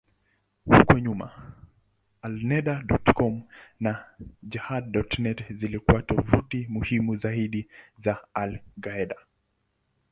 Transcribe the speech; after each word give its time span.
Huko 0.65 0.99
nyuma, 0.99 1.51
Alneda.com 2.21 3.41
na 3.79 4.05
Jehad.net 4.43 5.53
zilikuwa 5.53 6.01
tovuti 6.01 6.67
muhimu 6.69 7.15
zaidi 7.17 7.67
za 7.97 8.17
al-Qaeda. 8.33 9.15